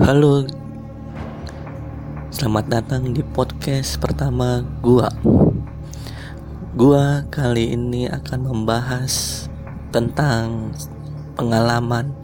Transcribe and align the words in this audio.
Halo, 0.00 0.48
selamat 2.32 2.64
datang 2.72 3.12
di 3.12 3.20
podcast 3.20 4.00
pertama 4.00 4.64
gua. 4.80 5.12
Gua 6.72 7.28
kali 7.28 7.76
ini 7.76 8.08
akan 8.08 8.40
membahas 8.48 9.44
tentang 9.92 10.72
pengalaman 11.36 12.16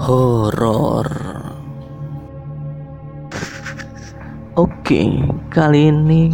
horor. 0.00 1.12
Oke, 4.56 5.20
kali 5.52 5.92
ini 5.92 6.32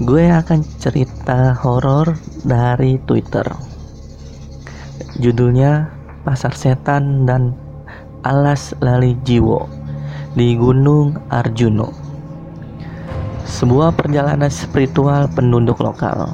gue 0.00 0.32
akan 0.32 0.64
cerita 0.80 1.52
horor 1.60 2.16
dari 2.40 2.96
Twitter. 3.04 3.44
Judulnya 5.20 5.92
Pasar 6.24 6.56
Setan 6.56 7.28
dan 7.28 7.52
Alas 8.22 8.70
Lali 8.78 9.18
Jiwo 9.26 9.66
di 10.38 10.54
Gunung 10.54 11.18
Arjuno. 11.26 11.90
Sebuah 13.42 13.90
perjalanan 13.98 14.46
spiritual 14.46 15.26
penduduk 15.26 15.82
lokal. 15.82 16.30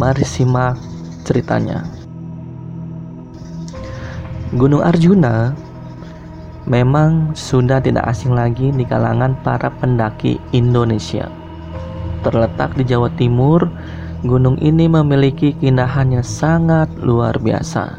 Mari 0.00 0.24
simak 0.24 0.80
ceritanya. 1.28 1.84
Gunung 4.56 4.80
Arjuna 4.80 5.52
memang 6.64 7.36
sudah 7.36 7.84
tidak 7.84 8.08
asing 8.08 8.32
lagi 8.32 8.72
di 8.72 8.88
kalangan 8.88 9.36
para 9.44 9.68
pendaki 9.68 10.40
Indonesia. 10.56 11.28
Terletak 12.24 12.80
di 12.80 12.88
Jawa 12.88 13.12
Timur, 13.12 13.68
gunung 14.24 14.56
ini 14.56 14.88
memiliki 14.88 15.52
keindahan 15.52 16.16
sangat 16.24 16.88
luar 16.96 17.36
biasa. 17.36 17.92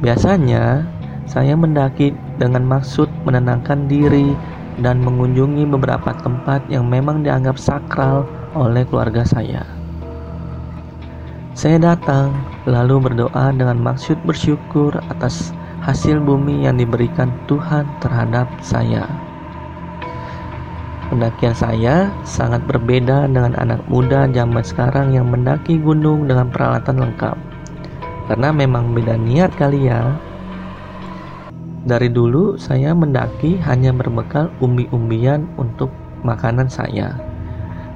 Biasanya, 0.00 0.96
saya 1.30 1.54
mendaki 1.54 2.10
dengan 2.42 2.66
maksud 2.66 3.06
menenangkan 3.22 3.86
diri 3.86 4.34
dan 4.82 4.98
mengunjungi 4.98 5.62
beberapa 5.70 6.10
tempat 6.18 6.66
yang 6.66 6.90
memang 6.90 7.22
dianggap 7.22 7.54
sakral 7.54 8.26
oleh 8.58 8.82
keluarga 8.90 9.22
saya. 9.22 9.62
Saya 11.54 11.78
datang 11.78 12.34
lalu 12.66 12.98
berdoa 12.98 13.54
dengan 13.54 13.78
maksud 13.78 14.18
bersyukur 14.26 14.90
atas 15.06 15.54
hasil 15.86 16.18
bumi 16.18 16.66
yang 16.66 16.82
diberikan 16.82 17.30
Tuhan 17.46 17.86
terhadap 18.02 18.50
saya. 18.58 19.06
Pendakian 21.14 21.54
saya 21.54 22.10
sangat 22.26 22.62
berbeda 22.66 23.30
dengan 23.30 23.54
anak 23.58 23.82
muda 23.86 24.26
zaman 24.30 24.62
sekarang 24.62 25.14
yang 25.14 25.30
mendaki 25.30 25.78
gunung 25.78 26.26
dengan 26.26 26.50
peralatan 26.50 27.02
lengkap. 27.02 27.38
Karena 28.30 28.54
memang 28.54 28.94
beda 28.94 29.18
niat 29.18 29.50
kali 29.58 29.90
ya. 29.90 30.29
Dari 31.80 32.12
dulu 32.12 32.60
saya 32.60 32.92
mendaki 32.92 33.56
hanya 33.64 33.88
berbekal 33.96 34.52
umbi-umbian 34.60 35.48
untuk 35.56 35.88
makanan 36.20 36.68
saya 36.68 37.16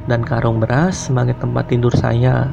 dan 0.08 0.24
karung 0.24 0.56
beras 0.56 1.12
sebagai 1.12 1.36
tempat 1.36 1.68
tidur 1.68 1.92
saya. 1.92 2.48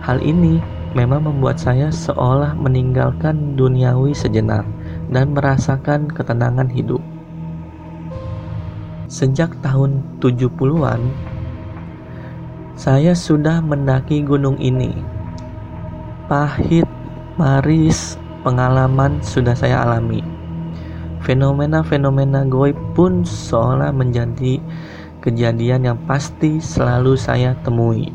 Hal 0.00 0.24
ini 0.24 0.64
memang 0.96 1.28
membuat 1.28 1.60
saya 1.60 1.92
seolah 1.92 2.56
meninggalkan 2.56 3.52
duniawi 3.52 4.16
sejenak 4.16 4.64
dan 5.12 5.36
merasakan 5.36 6.08
ketenangan 6.08 6.72
hidup. 6.72 7.04
Sejak 9.12 9.52
tahun 9.60 10.00
70-an, 10.24 11.04
saya 12.80 13.12
sudah 13.12 13.60
mendaki 13.60 14.24
gunung 14.24 14.56
ini. 14.56 14.96
Pahit, 16.32 16.88
maris, 17.36 18.16
pengalaman 18.40 19.20
sudah 19.20 19.52
saya 19.52 19.84
alami 19.84 20.41
Fenomena-fenomena 21.22 22.42
goib 22.50 22.74
pun 22.98 23.22
seolah 23.22 23.94
menjadi 23.94 24.58
kejadian 25.22 25.86
yang 25.86 25.98
pasti 26.10 26.58
selalu 26.58 27.14
saya 27.14 27.54
temui. 27.62 28.10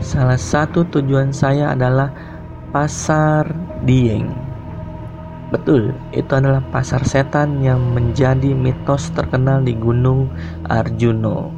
Salah 0.00 0.40
satu 0.40 0.82
tujuan 0.88 1.28
saya 1.30 1.76
adalah 1.76 2.08
pasar 2.72 3.52
Dieng. 3.84 4.32
Betul, 5.52 5.92
itu 6.16 6.32
adalah 6.32 6.64
pasar 6.72 7.04
setan 7.04 7.60
yang 7.60 7.92
menjadi 7.92 8.56
mitos 8.56 9.12
terkenal 9.12 9.60
di 9.60 9.76
Gunung 9.76 10.32
Arjuno. 10.72 11.52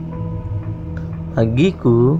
Bagiku, 1.38 2.18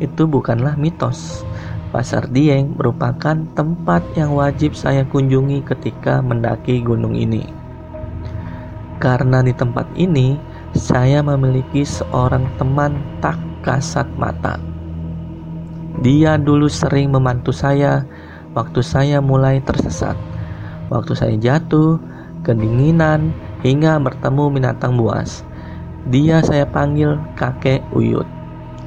itu 0.00 0.24
bukanlah 0.24 0.80
mitos, 0.80 1.44
Pasar 1.92 2.24
Dieng 2.32 2.72
merupakan 2.72 3.36
tempat 3.52 4.00
yang 4.16 4.32
wajib 4.32 4.72
saya 4.72 5.04
kunjungi 5.04 5.60
ketika 5.60 6.24
mendaki 6.24 6.80
gunung 6.80 7.12
ini. 7.12 7.44
Karena 8.96 9.44
di 9.44 9.52
tempat 9.52 9.84
ini, 9.92 10.40
saya 10.72 11.20
memiliki 11.20 11.84
seorang 11.84 12.48
teman 12.56 12.96
tak 13.20 13.36
kasat 13.60 14.08
mata. 14.16 14.56
Dia 16.00 16.40
dulu 16.40 16.64
sering 16.64 17.12
membantu 17.12 17.52
saya 17.52 18.08
waktu 18.56 18.80
saya 18.80 19.20
mulai 19.20 19.60
tersesat, 19.60 20.16
waktu 20.88 21.12
saya 21.12 21.36
jatuh, 21.36 22.00
kedinginan, 22.40 23.36
hingga 23.60 24.00
bertemu 24.00 24.48
binatang 24.48 24.96
buas. 24.96 25.44
Dia 26.08 26.40
saya 26.40 26.64
panggil 26.64 27.20
kakek 27.36 27.84
Uyut 27.92 28.26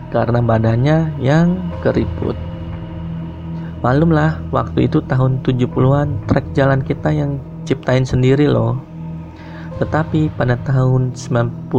karena 0.10 0.42
badannya 0.42 1.14
yang 1.22 1.62
keriput. 1.86 2.45
Malumlah 3.86 4.42
waktu 4.50 4.90
itu 4.90 4.98
tahun 5.06 5.46
70-an 5.46 6.26
trek 6.26 6.58
jalan 6.58 6.82
kita 6.82 7.14
yang 7.14 7.38
ciptain 7.70 8.02
sendiri 8.02 8.50
loh. 8.50 8.82
Tetapi 9.78 10.34
pada 10.34 10.58
tahun 10.66 11.14
98 11.14 11.70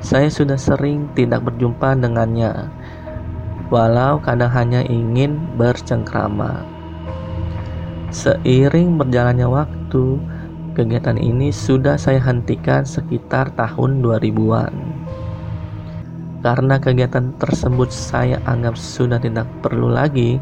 saya 0.00 0.32
sudah 0.32 0.56
sering 0.56 1.12
tidak 1.12 1.44
berjumpa 1.44 2.00
dengannya. 2.00 2.72
Walau 3.68 4.16
kadang 4.24 4.48
hanya 4.48 4.80
ingin 4.88 5.36
bercengkrama. 5.60 6.64
Seiring 8.08 8.96
berjalannya 8.96 9.44
waktu, 9.44 10.16
kegiatan 10.72 11.20
ini 11.20 11.52
sudah 11.52 12.00
saya 12.00 12.16
hentikan 12.16 12.80
sekitar 12.80 13.52
tahun 13.60 14.00
2000-an. 14.00 14.95
Karena 16.46 16.78
kegiatan 16.78 17.34
tersebut 17.42 17.90
saya 17.90 18.38
anggap 18.46 18.78
sudah 18.78 19.18
tidak 19.18 19.50
perlu 19.66 19.90
lagi, 19.90 20.38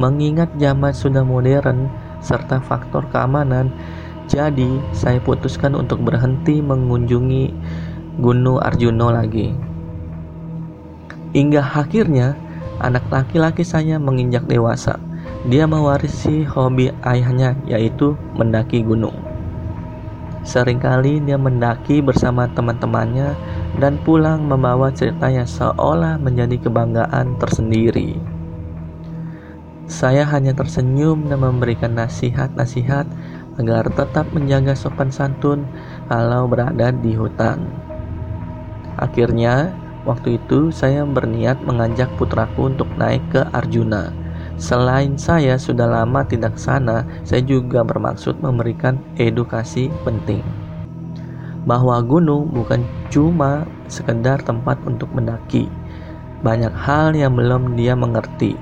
mengingat 0.00 0.48
zaman 0.56 0.96
sudah 0.96 1.28
modern 1.28 1.92
serta 2.24 2.56
faktor 2.64 3.04
keamanan, 3.12 3.68
jadi 4.32 4.80
saya 4.96 5.20
putuskan 5.20 5.76
untuk 5.76 6.00
berhenti 6.00 6.64
mengunjungi 6.64 7.52
Gunung 8.16 8.64
Arjuno 8.64 9.12
lagi. 9.12 9.52
Hingga 11.36 11.60
akhirnya 11.84 12.32
anak 12.80 13.04
laki-laki 13.12 13.60
saya 13.60 14.00
menginjak 14.00 14.48
dewasa. 14.48 14.96
Dia 15.52 15.68
mewarisi 15.68 16.48
hobi 16.48 16.88
ayahnya 17.04 17.52
yaitu 17.68 18.16
mendaki 18.40 18.80
gunung. 18.80 19.12
Seringkali 20.48 21.28
dia 21.28 21.36
mendaki 21.36 22.00
bersama 22.00 22.48
teman-temannya 22.56 23.36
dan 23.76 24.00
pulang 24.02 24.48
membawa 24.48 24.88
cerita 24.88 25.28
yang 25.28 25.48
seolah 25.48 26.16
menjadi 26.16 26.56
kebanggaan 26.64 27.36
tersendiri. 27.36 28.16
Saya 29.86 30.26
hanya 30.26 30.50
tersenyum 30.50 31.30
dan 31.30 31.46
memberikan 31.46 31.94
nasihat-nasihat 31.94 33.06
agar 33.56 33.86
tetap 33.94 34.26
menjaga 34.34 34.74
sopan 34.74 35.14
santun 35.14 35.62
kalau 36.10 36.50
berada 36.50 36.90
di 36.90 37.14
hutan. 37.14 37.70
Akhirnya, 38.98 39.70
waktu 40.02 40.42
itu 40.42 40.74
saya 40.74 41.06
berniat 41.06 41.62
mengajak 41.62 42.10
putraku 42.18 42.74
untuk 42.74 42.90
naik 42.98 43.22
ke 43.30 43.46
Arjuna. 43.54 44.10
Selain 44.56 45.14
saya 45.20 45.60
sudah 45.60 45.84
lama 45.86 46.24
tidak 46.24 46.56
sana, 46.56 47.04
saya 47.22 47.44
juga 47.44 47.84
bermaksud 47.84 48.40
memberikan 48.40 48.96
edukasi 49.20 49.92
penting 50.02 50.65
bahwa 51.66 51.98
gunung 51.98 52.46
bukan 52.54 52.86
cuma 53.10 53.66
sekedar 53.90 54.38
tempat 54.40 54.78
untuk 54.86 55.10
mendaki. 55.10 55.66
Banyak 56.46 56.70
hal 56.70 57.12
yang 57.12 57.34
belum 57.34 57.74
dia 57.74 57.98
mengerti. 57.98 58.54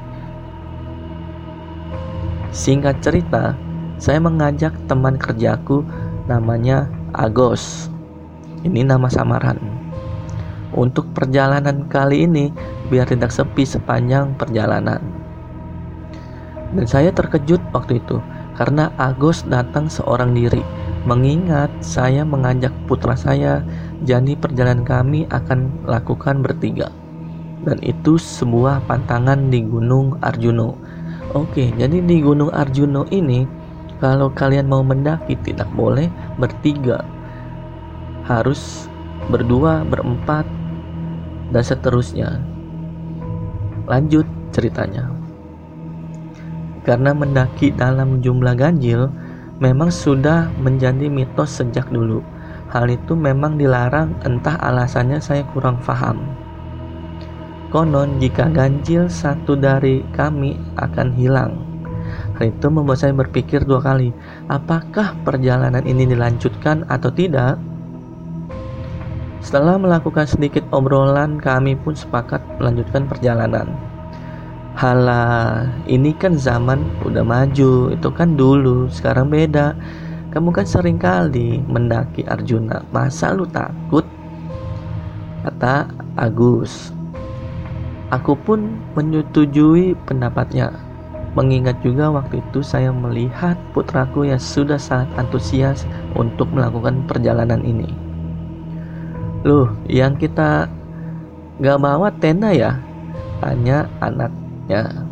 Singkat 2.51 3.05
cerita, 3.05 3.53
saya 4.01 4.19
mengajak 4.25 4.73
teman 4.89 5.21
kerjaku 5.21 5.85
namanya 6.25 6.89
Agos. 7.13 7.93
Ini 8.65 8.89
nama 8.89 9.13
samaran. 9.13 9.61
Untuk 10.73 11.07
perjalanan 11.13 11.87
kali 11.87 12.25
ini 12.25 12.51
biar 12.89 13.07
tidak 13.07 13.31
sepi 13.31 13.69
sepanjang 13.69 14.35
perjalanan. 14.35 14.99
Dan 16.75 16.87
saya 16.89 17.15
terkejut 17.15 17.61
waktu 17.71 18.03
itu 18.03 18.19
karena 18.59 18.91
Agos 18.99 19.47
datang 19.47 19.87
seorang 19.87 20.35
diri 20.35 20.63
Mengingat 21.05 21.69
saya 21.85 22.25
mengajak 22.25 22.73
putra 22.89 23.13
saya, 23.13 23.61
jadi 24.09 24.33
perjalanan 24.41 24.89
kami 24.89 25.29
akan 25.29 25.85
lakukan 25.85 26.41
bertiga. 26.41 26.89
Dan 27.65 27.77
itu 27.85 28.17
sebuah 28.17 28.89
pantangan 28.89 29.53
di 29.53 29.61
Gunung 29.65 30.17
Arjuno. 30.25 30.81
Oke, 31.37 31.73
jadi 31.77 32.01
di 32.01 32.25
Gunung 32.25 32.53
Arjuno 32.53 33.05
ini 33.13 33.45
Kalau 34.03 34.29
kalian 34.29 34.69
mau 34.69 34.85
mendaki 34.85 35.39
tidak 35.47 35.71
boleh 35.73 36.11
bertiga. 36.37 37.01
Harus 38.27 38.91
berdua, 39.33 39.87
berempat, 39.87 40.45
dan 41.55 41.65
seterusnya. 41.65 42.43
Lanjut 43.89 44.27
ceritanya. 44.53 45.09
Karena 46.85 47.17
mendaki 47.17 47.73
dalam 47.73 48.21
jumlah 48.21 48.53
ganjil 48.59 49.09
memang 49.63 49.91
sudah 49.91 50.51
menjadi 50.59 51.07
mitos 51.07 51.63
sejak 51.63 51.87
dulu. 51.91 52.25
Hal 52.75 52.91
itu 52.91 53.15
memang 53.15 53.55
dilarang, 53.55 54.19
entah 54.27 54.59
alasannya 54.59 55.23
saya 55.23 55.47
kurang 55.55 55.79
paham. 55.79 56.27
Konon 57.71 58.19
jika 58.23 58.51
ganjil 58.51 59.11
satu 59.11 59.55
dari 59.59 60.03
kami 60.15 60.59
akan 60.79 61.09
hilang. 61.15 61.53
Hal 62.35 62.51
itu 62.51 62.67
membuat 62.67 63.03
saya 63.03 63.15
berpikir 63.15 63.63
dua 63.63 63.79
kali, 63.79 64.11
apakah 64.51 65.15
perjalanan 65.23 65.87
ini 65.87 66.07
dilanjutkan 66.07 66.83
atau 66.91 67.11
tidak? 67.15 67.59
Setelah 69.39 69.77
melakukan 69.77 70.25
sedikit 70.25 70.65
obrolan, 70.73 71.37
kami 71.37 71.77
pun 71.79 71.93
sepakat 71.93 72.41
melanjutkan 72.59 73.07
perjalanan. 73.07 73.94
Halah, 74.75 75.71
ini 75.87 76.11
kan 76.19 76.35
zaman 76.35 76.83
udah 77.07 77.23
maju, 77.23 77.95
itu 77.95 78.09
kan 78.11 78.35
dulu, 78.35 78.91
sekarang 78.91 79.31
beda. 79.31 79.71
Kamu 80.35 80.51
kan 80.51 80.67
sering 80.67 80.99
kali 80.99 81.63
mendaki 81.71 82.27
Arjuna, 82.27 82.83
masa 82.91 83.31
lu 83.31 83.47
takut? 83.47 84.03
Kata 85.47 85.87
Agus. 86.19 86.91
Aku 88.11 88.35
pun 88.35 88.83
menyetujui 88.99 89.95
pendapatnya. 90.11 90.75
Mengingat 91.39 91.79
juga 91.87 92.11
waktu 92.11 92.43
itu 92.43 92.59
saya 92.59 92.91
melihat 92.91 93.55
putraku 93.79 94.27
yang 94.27 94.43
sudah 94.43 94.79
sangat 94.79 95.07
antusias 95.15 95.87
untuk 96.19 96.51
melakukan 96.51 97.07
perjalanan 97.07 97.63
ini. 97.63 97.95
Loh, 99.47 99.71
yang 99.87 100.19
kita 100.19 100.67
gak 101.63 101.79
bawa 101.79 102.11
tenda 102.19 102.51
ya? 102.51 102.75
Tanya 103.39 103.87
anaknya. 104.65 105.05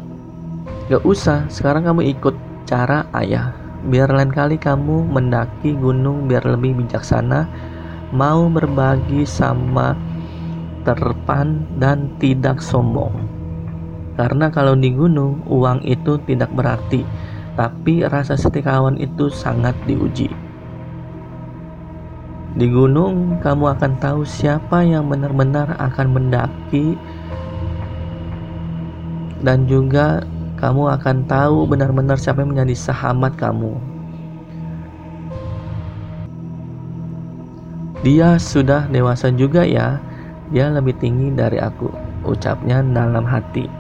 Gak 0.89 1.05
usah, 1.05 1.49
sekarang 1.49 1.89
kamu 1.89 2.17
ikut 2.17 2.35
cara 2.65 3.07
ayah. 3.17 3.53
Biar 3.83 4.09
lain 4.15 4.31
kali 4.31 4.57
kamu 4.57 5.11
mendaki 5.11 5.75
gunung 5.75 6.31
biar 6.31 6.47
lebih 6.47 6.85
bijaksana. 6.85 7.49
Mau 8.13 8.47
berbagi 8.53 9.25
sama 9.25 9.97
terpan 10.85 11.65
dan 11.81 12.13
tidak 12.21 12.61
sombong. 12.61 13.15
Karena 14.21 14.53
kalau 14.53 14.77
di 14.77 14.93
gunung, 14.93 15.41
uang 15.49 15.81
itu 15.89 16.21
tidak 16.29 16.53
berarti, 16.53 17.01
tapi 17.57 18.05
rasa 18.05 18.37
setikawan 18.37 19.01
itu 19.01 19.33
sangat 19.33 19.73
diuji. 19.89 20.29
Di 22.53 22.69
gunung, 22.69 23.41
kamu 23.41 23.73
akan 23.73 23.93
tahu 23.97 24.29
siapa 24.29 24.85
yang 24.85 25.09
benar-benar 25.09 25.73
akan 25.81 26.13
mendaki, 26.13 27.01
dan 29.43 29.67
juga 29.67 30.23
kamu 30.63 30.95
akan 30.99 31.27
tahu 31.27 31.67
benar-benar 31.67 32.15
siapa 32.15 32.47
yang 32.47 32.55
menjadi 32.55 32.75
sahabat 32.79 33.35
kamu. 33.35 33.75
Dia 38.03 38.35
sudah 38.39 38.91
dewasa 38.91 39.31
juga 39.31 39.63
ya, 39.63 39.99
dia 40.51 40.71
lebih 40.71 40.99
tinggi 40.99 41.31
dari 41.35 41.59
aku, 41.63 41.87
ucapnya 42.27 42.83
dalam 42.83 43.23
hati. 43.23 43.71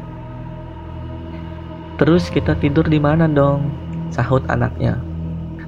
Terus 1.98 2.30
kita 2.30 2.54
tidur 2.58 2.86
di 2.86 3.02
mana 3.02 3.26
dong? 3.26 3.70
Sahut 4.14 4.42
anaknya. 4.46 4.98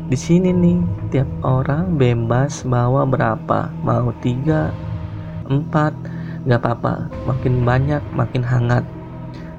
Di 0.07 0.19
sini 0.19 0.55
nih, 0.55 0.79
tiap 1.11 1.27
orang 1.43 1.99
bebas 1.99 2.63
bawa 2.63 3.03
berapa, 3.07 3.71
mau 3.83 4.11
tiga, 4.23 4.71
empat, 5.51 5.95
gak 6.47 6.61
apa-apa, 6.63 7.11
makin 7.27 7.67
banyak 7.67 8.03
makin 8.15 8.43
hangat. 8.47 8.85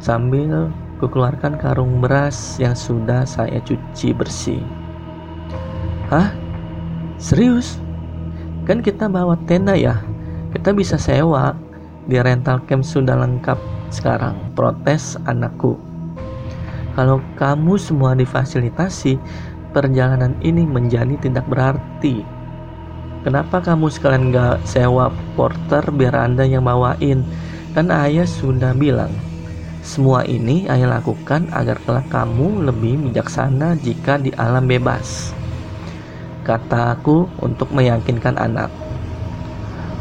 Sambil 0.05 0.69
kukeluarkan 1.01 1.57
karung 1.57 1.97
beras 1.97 2.61
yang 2.61 2.77
sudah 2.77 3.25
saya 3.25 3.57
cuci 3.65 4.13
bersih. 4.13 4.61
Hah? 6.13 6.29
Serius? 7.17 7.81
Kan 8.69 8.85
kita 8.85 9.09
bawa 9.09 9.33
tenda 9.49 9.73
ya? 9.73 9.97
kita 10.55 10.71
bisa 10.71 10.95
sewa 10.95 11.51
di 12.07 12.15
rental 12.15 12.63
camp 12.63 12.87
sudah 12.87 13.19
lengkap 13.19 13.59
sekarang 13.91 14.39
protes 14.55 15.19
anakku 15.27 15.75
kalau 16.95 17.19
kamu 17.35 17.75
semua 17.75 18.15
difasilitasi 18.15 19.19
perjalanan 19.75 20.31
ini 20.39 20.63
menjadi 20.63 21.19
tidak 21.19 21.43
berarti 21.51 22.23
kenapa 23.27 23.59
kamu 23.59 23.91
sekalian 23.91 24.31
gak 24.31 24.63
sewa 24.63 25.11
porter 25.35 25.83
biar 25.91 26.15
anda 26.15 26.47
yang 26.47 26.63
bawain 26.63 27.27
kan 27.75 27.91
ayah 27.91 28.23
sudah 28.23 28.71
bilang 28.71 29.11
semua 29.85 30.25
ini 30.25 30.65
ayah 30.65 30.97
lakukan 30.97 31.45
agar 31.53 31.77
kelak 31.85 32.09
kamu 32.09 32.65
lebih 32.65 32.97
bijaksana 33.05 33.77
jika 33.77 34.17
di 34.17 34.33
alam 34.33 34.65
bebas 34.65 35.29
kataku 36.41 37.29
untuk 37.37 37.69
meyakinkan 37.69 38.33
anak 38.41 38.73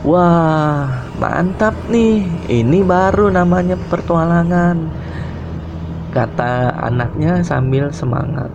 Wah, 0.05 1.01
mantap 1.17 1.73
nih. 1.89 2.21
Ini 2.45 2.85
baru 2.85 3.33
namanya 3.33 3.73
pertualangan. 3.89 4.77
Kata 6.13 6.77
anaknya 6.77 7.41
sambil 7.41 7.89
semangat. 7.89 8.53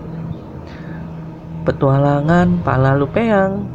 Petualangan 1.66 2.54
pala 2.62 2.94
lupeang. 2.94 3.66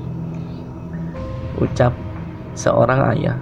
Ucap 1.59 1.91
seorang 2.55 3.11
ayah. 3.19 3.39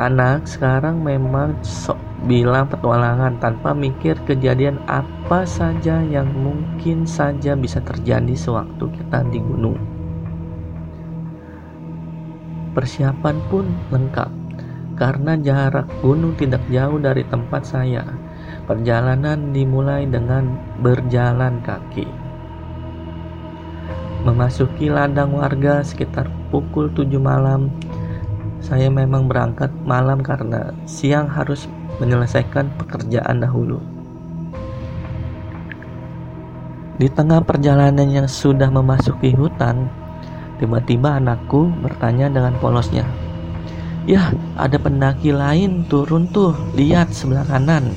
Anak 0.00 0.48
sekarang 0.48 1.04
memang 1.04 1.52
sok 1.60 2.00
bilang 2.24 2.72
petualangan 2.72 3.36
tanpa 3.36 3.76
mikir 3.76 4.16
kejadian 4.24 4.80
apa 4.88 5.44
saja 5.44 6.00
yang 6.00 6.28
mungkin 6.32 7.04
saja 7.04 7.52
bisa 7.52 7.84
terjadi 7.84 8.32
sewaktu 8.32 8.88
kita 8.96 9.20
di 9.28 9.38
gunung. 9.44 9.76
Persiapan 12.72 13.36
pun 13.52 13.70
lengkap 13.92 14.30
karena 14.94 15.38
jarak 15.38 15.86
gunung 16.00 16.34
tidak 16.34 16.64
jauh 16.72 16.98
dari 16.98 17.22
tempat 17.28 17.62
saya. 17.62 18.02
Perjalanan 18.64 19.52
dimulai 19.52 20.08
dengan 20.08 20.56
berjalan 20.80 21.60
kaki. 21.60 22.08
Memasuki 24.24 24.88
ladang 24.88 25.36
warga 25.36 25.84
sekitar 25.84 26.32
pukul 26.48 26.88
7 26.96 27.20
malam. 27.20 27.68
Saya 28.64 28.88
memang 28.88 29.28
berangkat 29.28 29.68
malam 29.84 30.24
karena 30.24 30.72
siang 30.88 31.28
harus 31.28 31.68
menyelesaikan 32.02 32.72
pekerjaan 32.80 33.42
dahulu. 33.42 33.78
Di 36.98 37.10
tengah 37.10 37.42
perjalanan 37.42 38.06
yang 38.06 38.30
sudah 38.30 38.70
memasuki 38.70 39.34
hutan, 39.34 39.90
Tiba-tiba 40.54 41.18
anakku 41.18 41.66
bertanya 41.82 42.30
dengan 42.30 42.54
polosnya. 42.62 43.02
Ya, 44.06 44.30
ada 44.54 44.78
pendaki 44.78 45.34
lain 45.34 45.82
turun 45.90 46.30
tuh, 46.30 46.54
lihat 46.78 47.10
sebelah 47.10 47.42
kanan. 47.48 47.90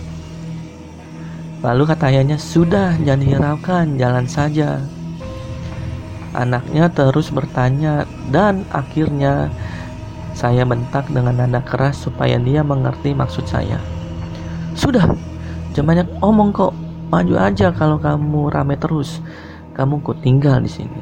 Lalu 1.61 1.83
kata 1.87 2.09
ayahnya, 2.09 2.39
sudah 2.39 2.95
jangan 3.03 3.23
hiraukan, 3.23 3.85
jalan 3.99 4.25
saja. 4.25 4.81
Anaknya 6.33 6.89
terus 6.93 7.29
bertanya 7.33 8.05
dan 8.29 8.61
akhirnya 8.69 9.49
saya 10.37 10.61
bentak 10.69 11.09
dengan 11.09 11.33
nada 11.33 11.65
keras 11.65 12.05
supaya 12.05 12.37
dia 12.37 12.61
mengerti 12.61 13.17
maksud 13.17 13.49
saya. 13.49 13.81
Sudah, 14.77 15.09
jangan 15.73 15.97
banyak 15.97 16.07
omong 16.21 16.53
kok. 16.53 16.77
Maju 17.09 17.41
aja 17.41 17.73
kalau 17.73 17.97
kamu 17.97 18.53
rame 18.53 18.77
terus. 18.77 19.17
Kamu 19.73 19.97
kok 20.05 20.21
tinggal 20.21 20.61
di 20.61 20.69
sini. 20.69 21.01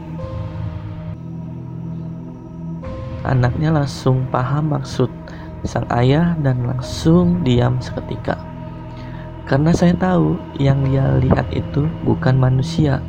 Anaknya 3.27 3.75
langsung 3.75 4.23
paham 4.31 4.71
maksud 4.71 5.11
sang 5.67 5.83
ayah 5.91 6.37
dan 6.39 6.63
langsung 6.63 7.43
diam 7.43 7.75
seketika. 7.83 8.39
Karena 9.51 9.75
saya 9.75 9.99
tahu 9.99 10.39
yang 10.63 10.79
dia 10.87 11.19
lihat 11.19 11.51
itu 11.51 11.91
bukan 12.07 12.39
manusia. 12.39 13.03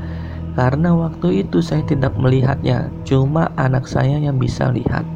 Karena 0.59 0.91
waktu 0.91 1.47
itu 1.47 1.63
saya 1.63 1.85
tidak 1.87 2.17
melihatnya, 2.17 2.91
cuma 3.07 3.53
anak 3.61 3.87
saya 3.87 4.19
yang 4.19 4.41
bisa 4.41 4.73
lihat. 4.73 5.16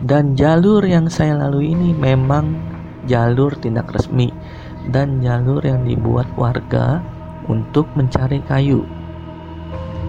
Dan 0.00 0.32
jalur 0.32 0.80
yang 0.80 1.12
saya 1.12 1.36
lalui 1.36 1.76
ini 1.76 1.92
memang 1.92 2.56
jalur 3.04 3.52
tidak 3.60 3.92
resmi 3.92 4.32
dan 4.88 5.20
jalur 5.20 5.60
yang 5.60 5.84
dibuat 5.84 6.24
warga 6.40 7.04
untuk 7.44 7.84
mencari 7.92 8.40
kayu. 8.48 8.88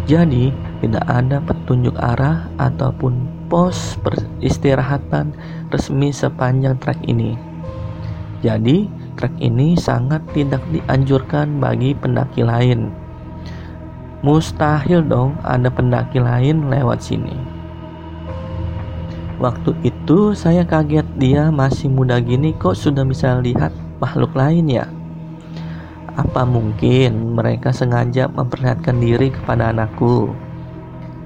Jadi, 0.07 0.49
tidak 0.79 1.05
ada 1.05 1.43
petunjuk 1.43 1.93
arah 1.99 2.49
ataupun 2.57 3.45
pos 3.51 3.99
peristirahatan 4.01 5.35
resmi 5.69 6.09
sepanjang 6.09 6.79
trek 6.79 6.97
ini. 7.05 7.35
Jadi, 8.41 8.89
trek 9.19 9.35
ini 9.43 9.77
sangat 9.77 10.23
tidak 10.31 10.63
dianjurkan 10.71 11.59
bagi 11.59 11.93
pendaki 11.93 12.41
lain. 12.41 12.89
Mustahil 14.23 15.05
dong 15.05 15.37
ada 15.45 15.69
pendaki 15.69 16.17
lain 16.17 16.71
lewat 16.71 17.03
sini. 17.03 17.60
Waktu 19.41 19.73
itu 19.81 20.37
saya 20.37 20.61
kaget 20.61 21.17
dia 21.17 21.49
masih 21.49 21.89
muda 21.89 22.21
gini 22.21 22.53
kok 22.53 22.77
sudah 22.77 23.01
bisa 23.01 23.41
lihat 23.41 23.73
makhluk 23.97 24.37
lain 24.37 24.69
ya. 24.69 24.85
Apa 26.13 26.45
mungkin 26.45 27.33
mereka 27.33 27.73
sengaja 27.73 28.29
memperlihatkan 28.29 29.01
diri 29.01 29.33
kepada 29.33 29.73
anakku? 29.73 30.29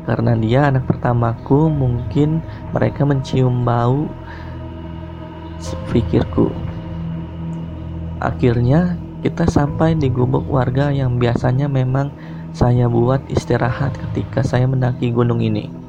Karena 0.08 0.32
dia 0.40 0.72
anak 0.72 0.88
pertamaku, 0.88 1.68
mungkin 1.68 2.40
mereka 2.72 3.04
mencium 3.04 3.68
bau 3.68 4.08
pikirku. 5.92 6.56
Akhirnya 8.24 8.96
kita 9.28 9.44
sampai 9.44 9.92
di 10.00 10.08
gubuk 10.08 10.48
warga 10.48 10.88
yang 10.88 11.20
biasanya 11.20 11.68
memang 11.68 12.16
saya 12.56 12.88
buat 12.88 13.20
istirahat 13.28 13.92
ketika 13.92 14.40
saya 14.40 14.72
mendaki 14.72 15.12
gunung 15.12 15.44
ini. 15.44 15.85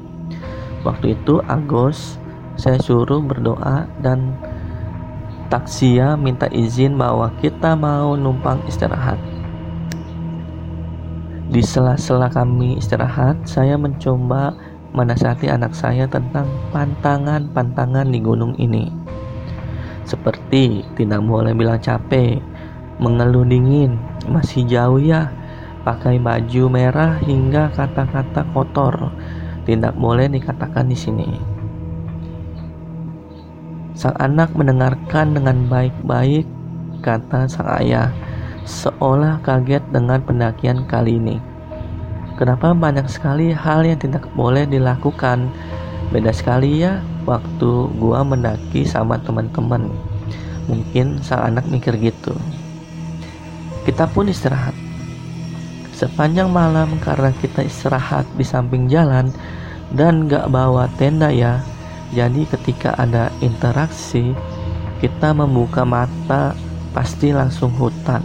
Waktu 0.85 1.17
itu 1.17 1.41
Agus 1.45 2.21
saya 2.57 2.81
suruh 2.81 3.21
berdoa 3.21 3.85
dan 4.01 4.33
taksia 5.47 6.17
minta 6.17 6.49
izin 6.49 6.97
bahwa 6.97 7.31
kita 7.39 7.77
mau 7.77 8.17
numpang 8.17 8.59
istirahat. 8.67 9.17
Di 11.47 11.63
sela-sela 11.63 12.27
kami 12.27 12.75
istirahat, 12.75 13.47
saya 13.47 13.79
mencoba 13.79 14.51
menasihati 14.91 15.47
anak 15.47 15.71
saya 15.71 16.03
tentang 16.03 16.49
pantangan-pantangan 16.75 18.11
di 18.11 18.19
gunung 18.19 18.51
ini. 18.59 18.91
Seperti 20.03 20.83
tidak 20.99 21.23
boleh 21.23 21.55
bilang 21.55 21.79
capek, 21.79 22.43
mengeluh 22.99 23.47
dingin, 23.47 23.95
masih 24.27 24.67
jauh 24.67 24.99
ya, 24.99 25.31
pakai 25.87 26.19
baju 26.19 26.67
merah 26.67 27.15
hingga 27.23 27.71
kata-kata 27.71 28.43
kotor 28.51 29.15
tidak 29.67 29.93
boleh 29.99 30.31
dikatakan 30.31 30.87
di 30.87 30.95
sini. 30.95 31.27
Sang 33.97 34.15
anak 34.15 34.55
mendengarkan 34.55 35.35
dengan 35.35 35.67
baik-baik 35.67 36.47
kata 37.03 37.51
sang 37.51 37.67
ayah, 37.83 38.15
seolah 38.63 39.43
kaget 39.43 39.83
dengan 39.91 40.23
pendakian 40.23 40.87
kali 40.87 41.19
ini. 41.19 41.37
Kenapa 42.39 42.71
banyak 42.71 43.09
sekali 43.09 43.51
hal 43.51 43.83
yang 43.83 43.99
tidak 43.99 44.23
boleh 44.37 44.63
dilakukan? 44.69 45.49
Beda 46.13 46.31
sekali 46.31 46.85
ya 46.85 47.03
waktu 47.27 47.91
gua 47.99 48.23
mendaki 48.23 48.87
sama 48.87 49.19
teman-teman. 49.19 49.91
Mungkin 50.69 51.19
sang 51.19 51.43
anak 51.43 51.67
mikir 51.67 51.97
gitu. 51.99 52.31
Kita 53.83 54.07
pun 54.07 54.29
istirahat. 54.31 54.75
Sepanjang 55.97 56.53
malam 56.53 57.01
karena 57.01 57.33
kita 57.41 57.65
istirahat 57.65 58.29
di 58.37 58.45
samping 58.45 58.85
jalan 58.85 59.33
dan 59.97 60.29
gak 60.29 60.45
bawa 60.53 60.85
tenda 61.01 61.33
ya. 61.33 61.57
Jadi 62.13 62.45
ketika 62.45 62.93
ada 63.01 63.33
interaksi, 63.41 64.37
kita 65.01 65.33
membuka 65.33 65.81
mata 65.81 66.53
pasti 66.93 67.33
langsung 67.33 67.73
hutan. 67.73 68.21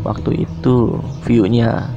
Waktu 0.00 0.48
itu 0.48 0.96
viewnya 1.28 1.92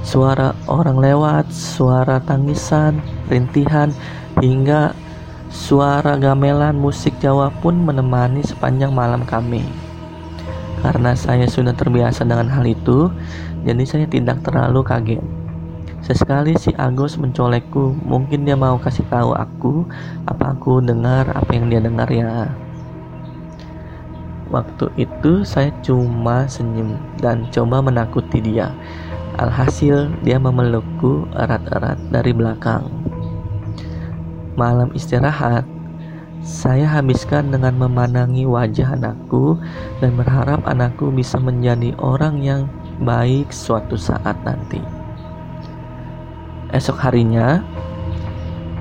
suara 0.00 0.56
orang 0.64 1.04
lewat, 1.04 1.52
suara 1.52 2.24
tangisan, 2.24 2.96
rintihan, 3.28 3.92
hingga 4.40 4.96
suara 5.52 6.16
gamelan 6.16 6.80
musik 6.80 7.12
Jawa 7.20 7.52
pun 7.60 7.76
menemani 7.76 8.40
sepanjang 8.40 8.96
malam 8.96 9.20
kami. 9.28 9.83
Karena 10.84 11.16
saya 11.16 11.48
sudah 11.48 11.72
terbiasa 11.72 12.28
dengan 12.28 12.44
hal 12.52 12.68
itu, 12.68 13.08
jadi 13.64 13.84
saya 13.88 14.04
tidak 14.04 14.44
terlalu 14.44 14.84
kaget. 14.84 15.24
Sesekali 16.04 16.52
si 16.60 16.76
Agus 16.76 17.16
mencolekku, 17.16 17.96
mungkin 18.04 18.44
dia 18.44 18.52
mau 18.52 18.76
kasih 18.76 19.08
tahu 19.08 19.32
aku 19.32 19.88
apa 20.28 20.52
aku 20.52 20.84
dengar 20.84 21.24
apa 21.32 21.48
yang 21.56 21.72
dia 21.72 21.80
dengar 21.80 22.04
ya. 22.12 22.52
Waktu 24.52 24.92
itu 25.00 25.40
saya 25.48 25.72
cuma 25.80 26.44
senyum 26.44 27.00
dan 27.16 27.48
coba 27.48 27.80
menakuti 27.80 28.44
dia. 28.44 28.68
Alhasil 29.40 30.12
dia 30.20 30.36
memelukku 30.36 31.24
erat-erat 31.32 31.96
dari 32.12 32.36
belakang. 32.36 32.84
Malam 34.60 34.92
istirahat, 34.92 35.64
saya 36.44 36.84
habiskan 36.84 37.48
dengan 37.48 37.72
memandangi 37.80 38.44
wajah 38.44 39.00
anakku 39.00 39.56
dan 40.04 40.12
berharap 40.12 40.60
anakku 40.68 41.08
bisa 41.08 41.40
menjadi 41.40 41.96
orang 41.96 42.44
yang 42.44 42.68
baik 43.00 43.48
suatu 43.48 43.96
saat 43.96 44.36
nanti. 44.44 44.76
Esok 46.68 47.00
harinya, 47.00 47.64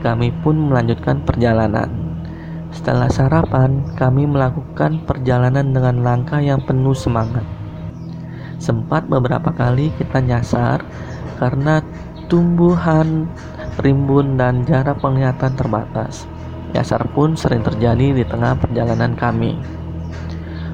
kami 0.03 0.35
pun 0.43 0.67
melanjutkan 0.67 1.23
perjalanan. 1.23 1.87
Setelah 2.75 3.07
sarapan, 3.07 3.79
kami 3.95 4.27
melakukan 4.27 4.99
perjalanan 5.07 5.71
dengan 5.71 6.03
langkah 6.03 6.43
yang 6.43 6.59
penuh 6.67 6.91
semangat. 6.91 7.47
Sempat 8.59 9.07
beberapa 9.07 9.55
kali 9.55 9.87
kita 9.95 10.19
nyasar 10.19 10.83
karena 11.39 11.79
tumbuhan 12.27 13.31
rimbun 13.79 14.35
dan 14.35 14.67
jarak 14.67 14.99
penglihatan 14.99 15.55
terbatas. 15.55 16.27
Nyasar 16.73 17.05
pun 17.13 17.37
sering 17.37 17.61
terjadi 17.61 18.17
di 18.17 18.25
tengah 18.25 18.57
perjalanan 18.57 19.13
kami. 19.13 19.53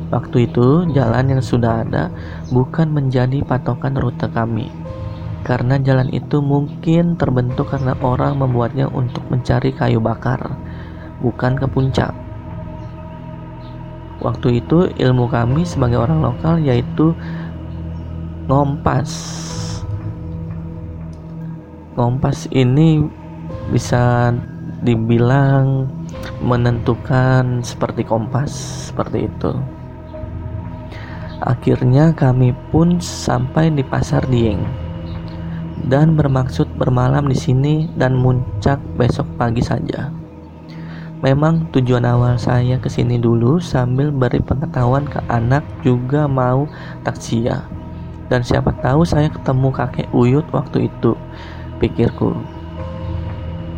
Waktu 0.10 0.50
itu, 0.50 0.90
jalan 0.96 1.38
yang 1.38 1.44
sudah 1.44 1.86
ada 1.86 2.10
bukan 2.50 2.90
menjadi 2.90 3.46
patokan 3.46 3.94
rute 3.94 4.26
kami, 4.32 4.72
karena 5.46 5.78
jalan 5.78 6.10
itu 6.10 6.42
mungkin 6.42 7.14
terbentuk 7.14 7.70
karena 7.70 7.94
orang 8.02 8.42
membuatnya 8.42 8.90
untuk 8.90 9.22
mencari 9.30 9.70
kayu 9.70 10.02
bakar, 10.02 10.58
bukan 11.22 11.54
ke 11.54 11.70
puncak. 11.70 12.16
Waktu 14.24 14.66
itu, 14.66 14.90
ilmu 14.98 15.30
kami 15.30 15.62
sebagai 15.62 16.02
orang 16.02 16.26
lokal 16.26 16.58
yaitu 16.58 17.14
ngompas 18.50 19.14
kompas 22.00 22.48
ini 22.56 23.04
bisa 23.76 24.32
dibilang 24.84 25.88
menentukan 26.40 27.60
seperti 27.64 28.08
kompas 28.08 28.52
seperti 28.92 29.28
itu. 29.28 29.52
Akhirnya 31.40 32.12
kami 32.12 32.52
pun 32.72 33.00
sampai 33.00 33.72
di 33.72 33.84
pasar 33.84 34.28
Dieng 34.28 34.60
dan 35.88 36.20
bermaksud 36.20 36.68
bermalam 36.76 37.32
di 37.32 37.38
sini 37.38 37.88
dan 37.96 38.20
muncak 38.20 38.80
besok 39.00 39.24
pagi 39.40 39.64
saja. 39.64 40.12
Memang 41.20 41.68
tujuan 41.76 42.08
awal 42.08 42.40
saya 42.40 42.80
ke 42.80 42.88
sini 42.88 43.20
dulu 43.20 43.60
sambil 43.60 44.08
beri 44.08 44.40
pengetahuan 44.40 45.04
ke 45.04 45.20
anak 45.28 45.64
juga 45.84 46.28
mau 46.28 46.64
taksia. 47.04 47.64
Dan 48.32 48.40
siapa 48.40 48.72
tahu 48.80 49.04
saya 49.04 49.28
ketemu 49.28 49.68
kakek 49.74 50.08
Uyut 50.16 50.48
waktu 50.56 50.88
itu 50.88 51.16
pikirku. 51.80 52.59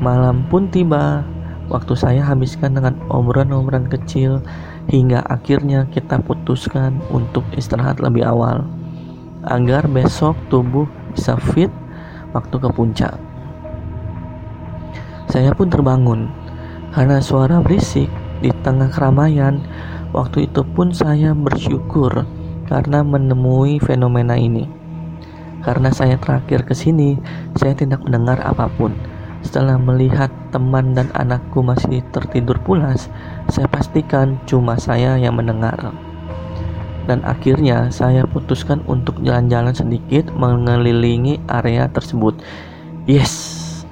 Malam 0.02 0.50
pun 0.50 0.66
tiba, 0.74 1.22
waktu 1.70 1.94
saya 1.94 2.26
habiskan 2.26 2.74
dengan 2.74 2.98
obrolan-obrolan 3.14 3.86
kecil 3.86 4.42
hingga 4.90 5.22
akhirnya 5.30 5.86
kita 5.94 6.18
putuskan 6.26 6.98
untuk 7.14 7.46
istirahat 7.54 8.02
lebih 8.02 8.26
awal 8.26 8.66
agar 9.46 9.86
besok 9.86 10.34
tubuh 10.50 10.90
bisa 11.14 11.38
fit 11.54 11.70
waktu 12.34 12.56
ke 12.58 12.70
puncak. 12.74 13.14
Saya 15.30 15.54
pun 15.54 15.70
terbangun 15.70 16.34
karena 16.98 17.22
suara 17.22 17.62
berisik 17.62 18.10
di 18.42 18.50
tengah 18.66 18.90
keramaian. 18.90 19.62
Waktu 20.12 20.52
itu 20.52 20.68
pun 20.76 20.92
saya 20.92 21.32
bersyukur 21.32 22.28
karena 22.68 23.00
menemui 23.00 23.80
fenomena 23.80 24.36
ini. 24.36 24.68
Karena 25.64 25.88
saya 25.88 26.20
terakhir 26.20 26.68
ke 26.68 26.76
sini, 26.76 27.16
saya 27.56 27.72
tidak 27.72 28.04
mendengar 28.04 28.44
apa 28.44 28.68
pun. 28.76 28.92
Setelah 29.42 29.82
melihat 29.82 30.30
teman 30.54 30.94
dan 30.94 31.10
anakku 31.18 31.66
masih 31.66 32.06
tertidur 32.14 32.62
pulas, 32.62 33.10
saya 33.50 33.66
pastikan 33.66 34.38
cuma 34.46 34.78
saya 34.78 35.18
yang 35.18 35.38
mendengar. 35.38 35.92
Dan 37.10 37.26
akhirnya 37.26 37.90
saya 37.90 38.24
putuskan 38.30 38.86
untuk 38.86 39.18
jalan-jalan 39.26 39.74
sedikit 39.74 40.30
mengelilingi 40.38 41.42
area 41.50 41.90
tersebut. 41.90 42.38
Yes, 43.10 43.34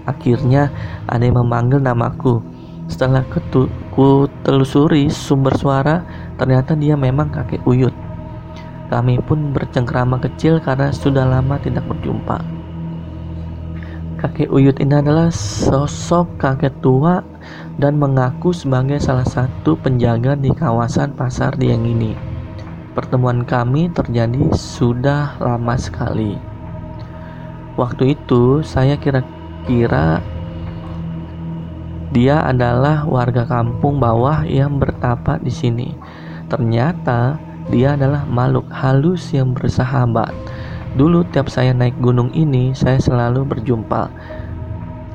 akhirnya 0.06 0.70
ada 1.10 1.26
yang 1.26 1.42
memanggil 1.42 1.82
namaku. 1.82 2.46
Setelah 2.86 3.26
ku 3.94 4.30
telusuri 4.46 5.10
sumber 5.10 5.58
suara, 5.58 6.06
ternyata 6.38 6.78
dia 6.78 6.94
memang 6.94 7.34
kakek 7.34 7.66
Uyut. 7.66 7.94
Kami 8.90 9.22
pun 9.22 9.54
bercengkrama 9.54 10.18
kecil 10.18 10.58
karena 10.62 10.90
sudah 10.90 11.26
lama 11.26 11.62
tidak 11.62 11.86
berjumpa. 11.86 12.59
Kakek 14.20 14.52
Uyut 14.52 14.76
ini 14.84 15.00
adalah 15.00 15.32
sosok 15.32 16.36
kakek 16.36 16.76
tua 16.84 17.24
dan 17.80 17.96
mengaku 17.96 18.52
sebagai 18.52 19.00
salah 19.00 19.24
satu 19.24 19.80
penjaga 19.80 20.36
di 20.36 20.52
kawasan 20.52 21.16
pasar 21.16 21.56
Dieng 21.56 21.88
ini. 21.88 22.12
Pertemuan 22.92 23.48
kami 23.48 23.88
terjadi 23.88 24.52
sudah 24.52 25.40
lama 25.40 25.80
sekali. 25.80 26.36
Waktu 27.80 28.20
itu 28.20 28.60
saya 28.60 29.00
kira-kira 29.00 30.20
dia 32.12 32.44
adalah 32.44 33.08
warga 33.08 33.48
kampung 33.48 34.04
bawah 34.04 34.44
yang 34.44 34.84
bertapak 34.84 35.40
di 35.40 35.54
sini. 35.54 35.96
Ternyata 36.52 37.40
dia 37.72 37.96
adalah 37.96 38.28
makhluk 38.28 38.68
halus 38.68 39.32
yang 39.32 39.56
bersahabat. 39.56 40.36
Dulu 40.98 41.22
tiap 41.30 41.54
saya 41.54 41.70
naik 41.70 42.02
gunung 42.02 42.34
ini, 42.34 42.74
saya 42.74 42.98
selalu 42.98 43.46
berjumpa. 43.46 44.10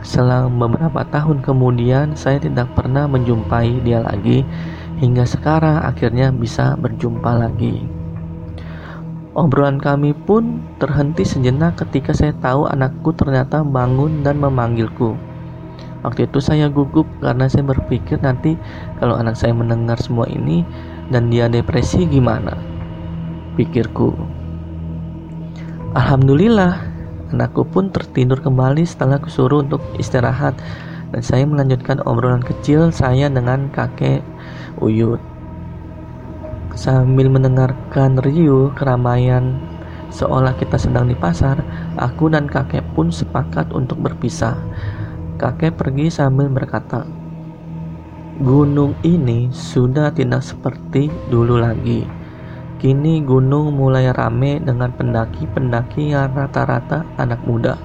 Selang 0.04 0.54
beberapa 0.60 1.02
tahun 1.08 1.42
kemudian, 1.42 2.14
saya 2.14 2.38
tidak 2.38 2.70
pernah 2.78 3.10
menjumpai 3.10 3.82
dia 3.82 4.04
lagi 4.04 4.44
hingga 5.02 5.26
sekarang 5.26 5.82
akhirnya 5.82 6.30
bisa 6.30 6.78
berjumpa 6.78 7.26
lagi. 7.34 7.82
Obrolan 9.34 9.82
kami 9.82 10.14
pun 10.14 10.62
terhenti 10.78 11.26
sejenak 11.26 11.74
ketika 11.74 12.14
saya 12.14 12.30
tahu 12.38 12.70
anakku 12.70 13.10
ternyata 13.10 13.66
bangun 13.66 14.22
dan 14.22 14.38
memanggilku. 14.38 15.18
Waktu 16.06 16.30
itu 16.30 16.38
saya 16.38 16.70
gugup 16.70 17.08
karena 17.18 17.50
saya 17.50 17.66
berpikir 17.66 18.22
nanti 18.22 18.54
kalau 19.02 19.18
anak 19.18 19.34
saya 19.34 19.50
mendengar 19.50 19.98
semua 19.98 20.30
ini 20.30 20.62
dan 21.10 21.34
dia 21.34 21.50
depresi 21.50 22.06
gimana? 22.06 22.54
Pikirku. 23.58 24.43
Alhamdulillah, 25.94 26.82
anakku 27.30 27.62
pun 27.70 27.86
tertidur 27.86 28.42
kembali 28.42 28.82
setelah 28.82 29.22
kusuruh 29.22 29.62
untuk 29.62 29.78
istirahat 29.94 30.58
dan 31.14 31.22
saya 31.22 31.46
melanjutkan 31.46 32.02
obrolan 32.02 32.42
kecil 32.42 32.90
saya 32.90 33.30
dengan 33.30 33.70
kakek 33.70 34.18
Uyut. 34.82 35.22
Sambil 36.74 37.30
mendengarkan 37.30 38.18
riuh 38.18 38.74
keramaian 38.74 39.62
seolah 40.10 40.58
kita 40.58 40.82
sedang 40.82 41.06
di 41.06 41.14
pasar, 41.14 41.62
aku 41.94 42.26
dan 42.26 42.50
kakek 42.50 42.82
pun 42.98 43.14
sepakat 43.14 43.70
untuk 43.70 44.02
berpisah. 44.02 44.58
Kakek 45.38 45.78
pergi 45.78 46.10
sambil 46.10 46.50
berkata, 46.50 47.06
Gunung 48.42 48.98
ini 49.06 49.46
sudah 49.54 50.10
tidak 50.10 50.42
seperti 50.42 51.06
dulu 51.30 51.54
lagi. 51.54 52.23
Kini 52.84 53.24
gunung 53.24 53.80
mulai 53.80 54.12
rame 54.12 54.60
dengan 54.60 54.92
pendaki-pendaki 54.92 56.12
yang 56.12 56.36
rata-rata 56.36 57.00
anak 57.16 57.40
muda. 57.48 57.80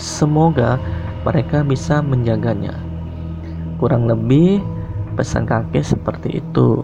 Semoga 0.00 0.80
mereka 1.20 1.60
bisa 1.60 2.00
menjaganya. 2.00 2.72
Kurang 3.76 4.08
lebih 4.08 4.64
pesan 5.20 5.44
kakek 5.44 5.84
seperti 5.84 6.40
itu. 6.40 6.80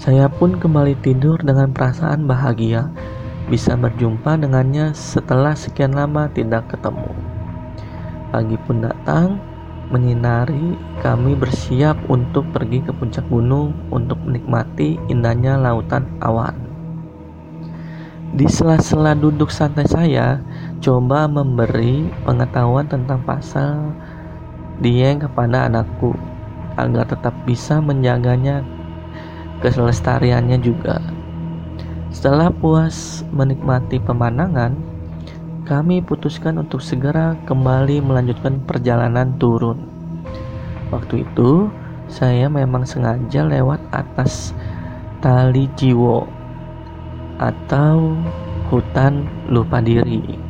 Saya 0.00 0.32
pun 0.32 0.56
kembali 0.56 0.96
tidur 1.04 1.36
dengan 1.44 1.76
perasaan 1.76 2.24
bahagia 2.24 2.88
bisa 3.52 3.76
berjumpa 3.76 4.40
dengannya 4.40 4.96
setelah 4.96 5.52
sekian 5.52 5.92
lama 5.92 6.32
tidak 6.32 6.72
ketemu. 6.72 7.12
Pagi 8.32 8.56
pun 8.64 8.80
datang, 8.80 9.36
menyinari 9.88 10.76
kami 11.00 11.32
bersiap 11.32 11.96
untuk 12.12 12.44
pergi 12.52 12.84
ke 12.84 12.92
puncak 12.92 13.24
gunung 13.32 13.72
untuk 13.88 14.20
menikmati 14.20 15.00
indahnya 15.08 15.56
lautan 15.56 16.04
awan. 16.20 16.54
Di 18.36 18.44
sela-sela 18.44 19.16
duduk 19.16 19.48
santai 19.48 19.88
saya, 19.88 20.44
coba 20.84 21.24
memberi 21.24 22.12
pengetahuan 22.28 22.84
tentang 22.84 23.24
pasal 23.24 23.96
Dieng 24.78 25.18
kepada 25.18 25.66
anakku 25.66 26.14
agar 26.78 27.08
tetap 27.08 27.34
bisa 27.42 27.82
menjaganya 27.82 28.62
keselestariannya 29.58 30.62
juga. 30.62 31.02
Setelah 32.14 32.54
puas 32.54 33.26
menikmati 33.34 33.98
pemandangan, 33.98 34.76
kami 35.68 36.00
putuskan 36.00 36.56
untuk 36.56 36.80
segera 36.80 37.36
kembali 37.44 38.00
melanjutkan 38.00 38.56
perjalanan 38.64 39.36
turun. 39.36 39.84
Waktu 40.88 41.28
itu, 41.28 41.68
saya 42.08 42.48
memang 42.48 42.88
sengaja 42.88 43.44
lewat 43.44 43.76
atas 43.92 44.56
tali 45.20 45.68
jiwo 45.76 46.24
atau 47.36 48.16
hutan 48.72 49.28
lupa 49.52 49.84
diri. 49.84 50.40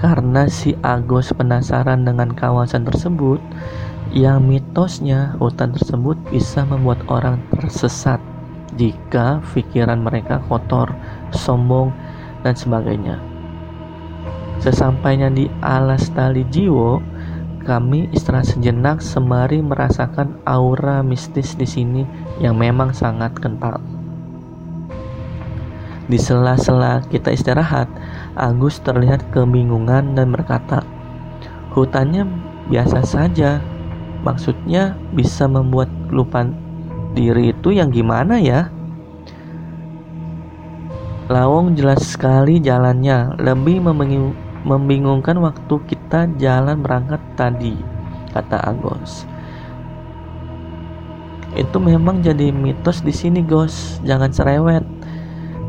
Karena 0.00 0.48
si 0.48 0.72
Agus 0.80 1.28
penasaran 1.36 2.08
dengan 2.08 2.32
kawasan 2.32 2.88
tersebut, 2.88 3.38
yang 4.16 4.48
mitosnya 4.48 5.36
hutan 5.36 5.76
tersebut 5.76 6.16
bisa 6.32 6.64
membuat 6.64 7.04
orang 7.12 7.36
tersesat 7.52 8.20
jika 8.80 9.44
pikiran 9.52 10.00
mereka 10.00 10.40
kotor, 10.48 10.92
sombong, 11.30 11.92
dan 12.44 12.54
sebagainya. 12.54 13.16
Sesampainya 14.60 15.32
di 15.32 15.48
alas 15.64 16.12
tali 16.12 16.44
jiwo, 16.52 17.00
kami 17.64 18.12
istirahat 18.12 18.44
sejenak 18.44 19.00
sembari 19.00 19.64
merasakan 19.64 20.36
aura 20.44 21.00
mistis 21.00 21.56
di 21.56 21.64
sini 21.64 22.04
yang 22.38 22.60
memang 22.60 22.92
sangat 22.92 23.32
kental. 23.40 23.80
Di 26.04 26.20
sela-sela 26.20 27.00
kita 27.08 27.32
istirahat, 27.32 27.88
Agus 28.36 28.76
terlihat 28.84 29.24
kebingungan 29.32 30.12
dan 30.12 30.28
berkata, 30.28 30.84
"Hutannya 31.72 32.28
biasa 32.68 33.00
saja. 33.00 33.62
Maksudnya 34.20 34.96
bisa 35.16 35.48
membuat 35.48 35.88
lupa 36.12 36.44
diri 37.16 37.56
itu 37.56 37.72
yang 37.72 37.88
gimana 37.88 38.36
ya?" 38.36 38.73
Lawong 41.24 41.72
jelas 41.72 42.04
sekali 42.04 42.60
jalannya, 42.60 43.40
lebih 43.40 43.80
membingungkan 44.64 45.40
waktu 45.40 45.74
kita 45.88 46.28
jalan 46.36 46.84
berangkat 46.84 47.20
tadi, 47.32 47.72
kata 48.36 48.60
Agos. 48.60 49.24
Itu 51.56 51.80
memang 51.80 52.20
jadi 52.20 52.52
mitos 52.52 53.00
di 53.00 53.14
sini, 53.14 53.40
Gos. 53.40 54.04
Jangan 54.04 54.36
cerewet, 54.36 54.84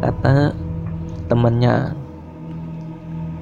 kata 0.04 0.52
temannya. 1.32 1.96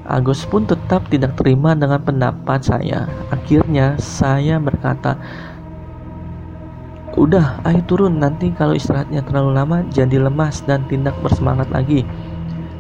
Agus 0.06 0.44
pun 0.46 0.68
tetap 0.68 1.08
tidak 1.08 1.34
terima 1.40 1.74
dengan 1.74 2.04
pendapat 2.04 2.62
saya. 2.62 3.10
Akhirnya 3.34 3.96
saya 3.98 4.60
berkata, 4.60 5.16
Udah, 7.14 7.62
ayo 7.70 7.78
turun 7.86 8.18
nanti 8.18 8.50
kalau 8.58 8.74
istirahatnya 8.74 9.22
terlalu 9.22 9.54
lama 9.54 9.86
jadi 9.94 10.18
lemas 10.18 10.66
dan 10.66 10.82
tidak 10.90 11.14
bersemangat 11.22 11.70
lagi. 11.70 12.02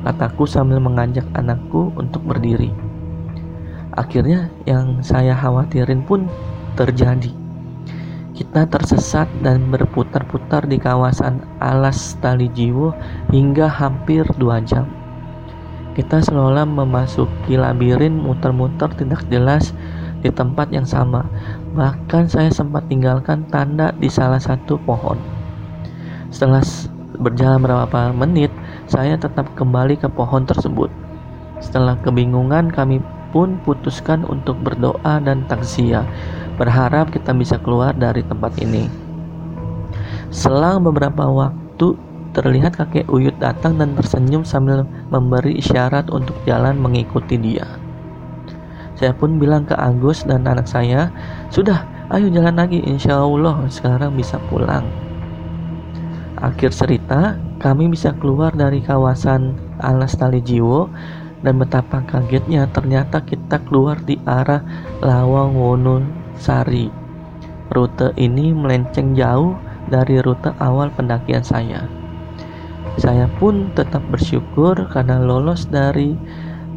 Kataku 0.02 0.50
sambil 0.50 0.82
mengajak 0.82 1.22
anakku 1.38 1.93
untuk 1.93 2.26
berdiri. 2.26 2.74
Akhirnya 3.93 4.50
yang 4.65 5.06
saya 5.06 5.38
khawatirin 5.38 6.02
pun 6.02 6.26
terjadi. 6.74 7.30
Kita 8.34 8.65
tersesat 8.65 9.30
dan 9.46 9.69
berputar-putar 9.69 10.65
di 10.65 10.82
kawasan 10.82 11.46
alas 11.62 12.17
tali 12.17 12.50
jiwo 12.58 12.89
hingga 13.30 13.69
hampir 13.69 14.26
dua 14.41 14.58
jam. 14.65 14.89
Kita 15.93 16.26
seolah 16.26 16.65
memasuki 16.65 17.54
labirin 17.54 18.17
muter-muter 18.17 18.89
tidak 18.98 19.22
jelas 19.30 19.78
di 20.23 20.31
tempat 20.31 20.71
yang 20.71 20.88
sama. 20.88 21.27
Bahkan 21.75 22.31
saya 22.31 22.49
sempat 22.49 22.88
tinggalkan 22.88 23.43
tanda 23.51 23.91
di 23.99 24.07
salah 24.07 24.39
satu 24.39 24.79
pohon. 24.88 25.19
Setelah 26.31 26.63
berjalan 27.19 27.62
beberapa 27.62 28.09
menit, 28.15 28.49
saya 28.89 29.19
tetap 29.19 29.51
kembali 29.53 29.99
ke 29.99 30.07
pohon 30.09 30.47
tersebut. 30.47 30.89
Setelah 31.62 31.99
kebingungan, 32.01 32.73
kami 32.73 33.03
pun 33.36 33.59
putuskan 33.67 34.23
untuk 34.25 34.57
berdoa 34.62 35.19
dan 35.21 35.45
takziah, 35.49 36.05
berharap 36.55 37.09
kita 37.09 37.33
bisa 37.33 37.57
keluar 37.62 37.93
dari 37.93 38.21
tempat 38.25 38.55
ini. 38.62 38.88
Selang 40.33 40.86
beberapa 40.86 41.29
waktu, 41.29 41.93
terlihat 42.33 42.77
kakek 42.77 43.05
Uyut 43.09 43.38
datang 43.38 43.77
dan 43.77 43.93
tersenyum 43.93 44.41
sambil 44.41 44.86
memberi 45.13 45.62
isyarat 45.62 46.09
untuk 46.09 46.33
jalan 46.49 46.77
mengikuti 46.81 47.38
dia. 47.38 47.83
Saya 48.97 49.13
pun 49.13 49.41
bilang 49.41 49.65
ke 49.65 49.73
Agus 49.73 50.21
dan 50.25 50.45
anak 50.45 50.69
saya, 50.69 51.10
sudah, 51.49 51.86
ayo 52.13 52.29
jalan 52.29 52.58
lagi, 52.58 52.82
insya 52.86 53.21
Allah 53.21 53.65
sekarang 53.69 54.13
bisa 54.13 54.38
pulang. 54.47 54.86
Akhir 56.43 56.75
cerita, 56.75 57.39
kami 57.63 57.88
bisa 57.88 58.12
keluar 58.19 58.51
dari 58.51 58.84
kawasan 58.84 59.56
Alas 59.79 60.19
Tali 60.19 60.43
Jiwo 60.43 60.91
dan 61.43 61.56
betapa 61.60 62.03
kagetnya 62.03 62.67
ternyata 62.75 63.23
kita 63.23 63.63
keluar 63.63 63.95
di 64.03 64.19
arah 64.27 64.60
Lawang 64.99 65.56
Wonosari. 65.56 66.91
Rute 67.71 68.12
ini 68.19 68.51
melenceng 68.51 69.15
jauh 69.15 69.56
dari 69.88 70.19
rute 70.19 70.51
awal 70.60 70.91
pendakian 70.91 71.43
saya. 71.43 71.88
Saya 72.99 73.25
pun 73.41 73.73
tetap 73.73 74.06
bersyukur 74.13 74.75
karena 74.93 75.17
lolos 75.17 75.65
dari 75.65 76.13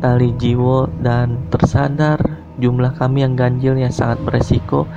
tali 0.00 0.32
jiwo 0.36 0.88
dan 1.00 1.40
tersadar 1.48 2.20
jumlah 2.60 2.96
kami 2.96 3.24
yang 3.24 3.36
ganjil 3.36 3.76
yang 3.76 3.92
sangat 3.92 4.20
beresiko 4.24 4.88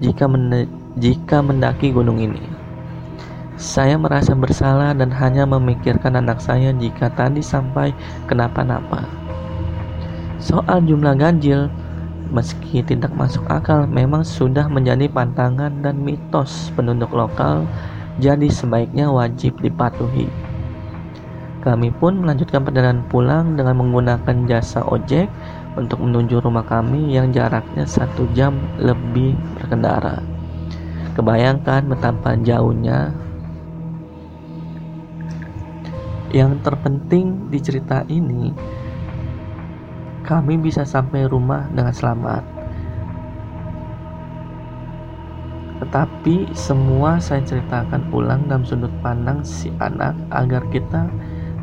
jika 0.00 0.26
men 0.26 0.68
jika 0.98 1.40
mendaki 1.40 1.92
gunung 1.92 2.20
ini. 2.20 2.42
Saya 3.56 3.94
merasa 3.94 4.34
bersalah 4.34 4.90
dan 4.96 5.12
hanya 5.14 5.46
memikirkan 5.46 6.18
anak 6.18 6.42
saya 6.42 6.74
jika 6.74 7.12
tadi 7.14 7.38
sampai 7.38 7.94
kenapa-napa. 8.26 9.06
Soal 10.42 10.82
jumlah 10.82 11.14
ganjil, 11.14 11.70
meski 12.34 12.82
tidak 12.82 13.14
masuk 13.14 13.46
akal, 13.46 13.86
memang 13.86 14.26
sudah 14.26 14.66
menjadi 14.66 15.06
pantangan 15.06 15.70
dan 15.84 16.02
mitos 16.02 16.74
penduduk 16.74 17.14
lokal, 17.14 17.62
jadi 18.18 18.50
sebaiknya 18.50 19.06
wajib 19.06 19.54
dipatuhi. 19.62 20.41
Kami 21.62 21.94
pun 21.94 22.18
melanjutkan 22.26 22.66
perjalanan 22.66 23.06
pulang 23.06 23.54
dengan 23.54 23.78
menggunakan 23.78 24.50
jasa 24.50 24.82
ojek 24.82 25.30
untuk 25.78 26.02
menuju 26.02 26.42
rumah 26.42 26.66
kami 26.66 27.14
yang 27.14 27.30
jaraknya 27.30 27.86
satu 27.86 28.26
jam 28.34 28.58
lebih 28.82 29.38
berkendara. 29.54 30.18
Kebayangkan 31.14 31.86
betapa 31.86 32.34
jauhnya 32.42 33.14
Yang 36.32 36.64
terpenting 36.64 37.52
di 37.52 37.60
cerita 37.60 38.08
ini, 38.08 38.56
kami 40.24 40.56
bisa 40.56 40.80
sampai 40.80 41.28
rumah 41.28 41.68
dengan 41.68 41.92
selamat. 41.92 42.40
Tetapi 45.84 46.56
semua 46.56 47.20
saya 47.20 47.44
ceritakan 47.44 48.08
ulang 48.16 48.48
dalam 48.48 48.64
sudut 48.64 48.88
pandang 49.04 49.44
si 49.44 49.68
anak 49.76 50.16
agar 50.32 50.64
kita 50.72 51.04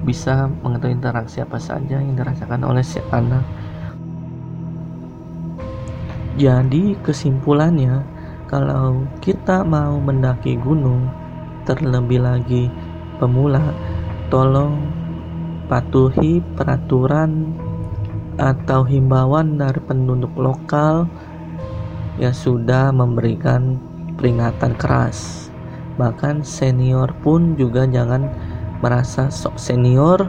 bisa 0.03 0.47
mengetahui 0.63 0.95
interaksi 0.95 1.43
apa 1.43 1.59
saja 1.59 1.99
yang 1.99 2.15
dirasakan 2.15 2.63
oleh 2.63 2.83
si 2.83 3.03
anak. 3.11 3.43
Jadi 6.39 6.95
kesimpulannya, 7.03 7.99
kalau 8.47 9.03
kita 9.19 9.61
mau 9.67 9.99
mendaki 9.99 10.55
gunung, 10.55 11.11
terlebih 11.67 12.23
lagi 12.23 12.71
pemula, 13.19 13.75
tolong 14.31 14.79
patuhi 15.67 16.39
peraturan 16.55 17.53
atau 18.39 18.87
himbauan 18.87 19.59
dari 19.59 19.83
penduduk 19.83 20.31
lokal 20.39 21.11
yang 22.17 22.31
sudah 22.31 22.95
memberikan 22.95 23.75
peringatan 24.15 24.79
keras. 24.79 25.51
Bahkan 25.99 26.47
senior 26.47 27.11
pun 27.19 27.59
juga 27.59 27.83
jangan 27.83 28.31
merasa 28.79 29.27
sok 29.31 29.59
senior 29.59 30.27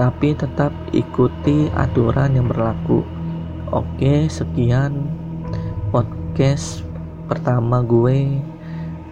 tapi 0.00 0.32
tetap 0.32 0.72
ikuti 0.96 1.68
aturan 1.76 2.36
yang 2.36 2.48
berlaku. 2.48 3.04
Oke, 3.70 4.26
sekian 4.26 5.06
podcast 5.92 6.82
pertama 7.28 7.84
gue 7.84 8.40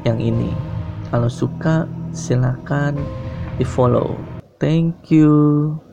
yang 0.08 0.18
ini. 0.18 0.50
Kalau 1.12 1.28
suka 1.28 1.84
silahkan 2.10 2.96
di 3.60 3.64
follow. 3.68 4.16
Thank 4.58 5.12
you. 5.14 5.87